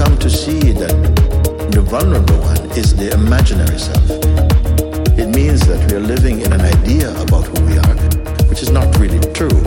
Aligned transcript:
come 0.00 0.16
to 0.16 0.30
see 0.30 0.72
that 0.72 0.88
the 1.72 1.82
vulnerable 1.82 2.38
one 2.40 2.56
is 2.70 2.96
the 2.96 3.12
imaginary 3.12 3.78
self. 3.78 4.08
It 5.20 5.28
means 5.28 5.60
that 5.68 5.76
we 5.90 5.98
are 5.98 6.00
living 6.00 6.40
in 6.40 6.54
an 6.54 6.62
idea 6.62 7.12
about 7.20 7.44
who 7.44 7.60
we 7.68 7.76
are, 7.76 7.96
which 8.48 8.62
is 8.62 8.70
not 8.70 8.88
really 8.98 9.20
true. 9.34 9.60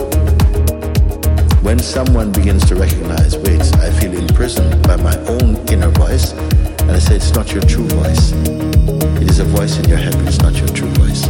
When 1.62 1.78
someone 1.78 2.32
begins 2.32 2.66
to 2.66 2.74
recognize, 2.74 3.36
wait, 3.46 3.62
I 3.76 3.92
feel 4.00 4.12
imprisoned 4.18 4.82
by 4.82 4.96
my 4.96 5.16
own 5.34 5.54
inner 5.68 5.90
voice, 6.02 6.32
and 6.82 6.90
I 6.90 6.98
say, 6.98 7.14
it's 7.14 7.32
not 7.32 7.52
your 7.52 7.62
true 7.62 7.86
voice. 7.94 8.32
It 9.22 9.30
is 9.30 9.38
a 9.38 9.44
voice 9.44 9.78
in 9.78 9.88
your 9.88 9.98
head, 9.98 10.14
but 10.18 10.26
it's 10.26 10.42
not 10.42 10.58
your 10.58 10.68
true 10.74 10.90
voice. 10.98 11.28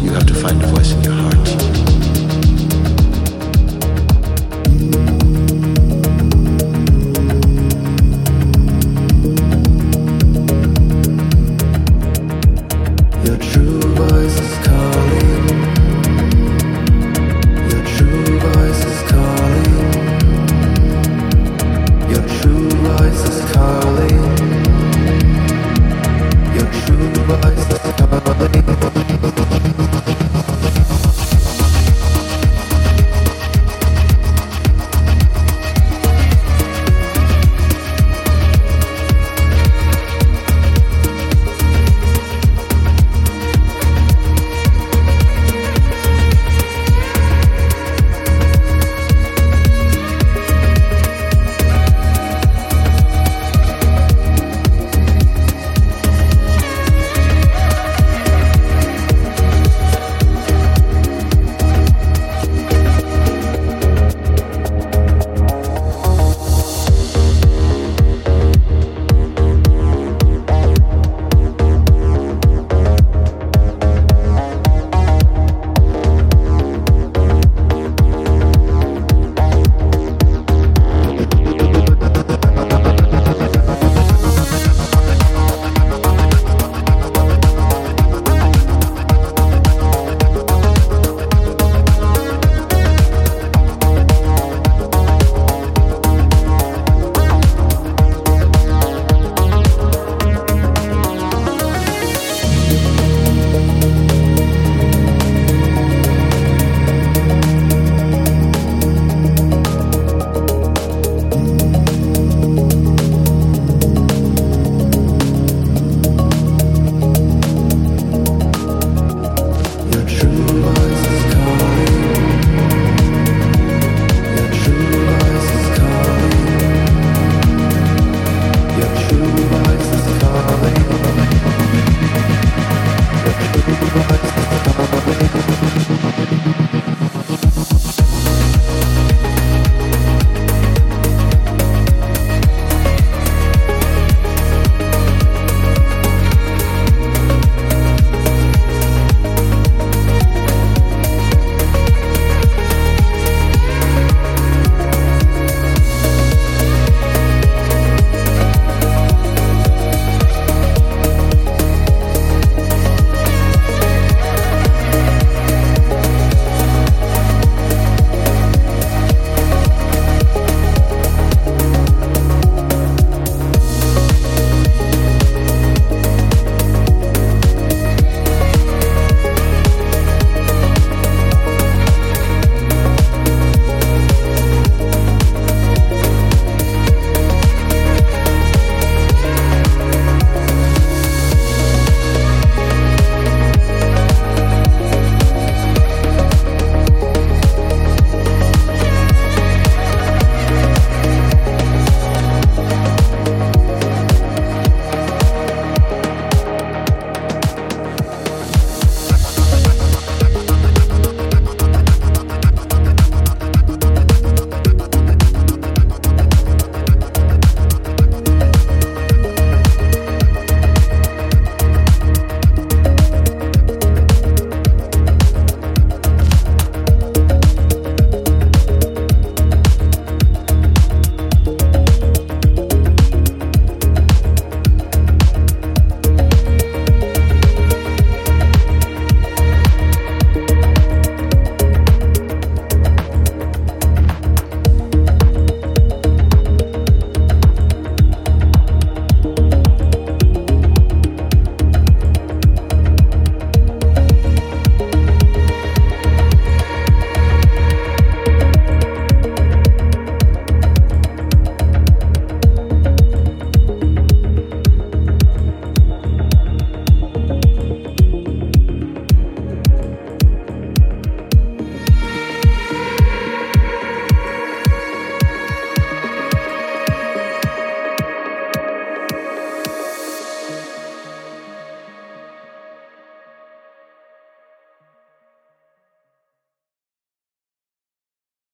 You 0.00 0.08
have 0.16 0.24
to 0.24 0.34
find 0.34 0.56
a 0.62 0.66
voice 0.68 0.92
in 0.92 1.04
your 1.04 1.12
heart. 1.12 2.07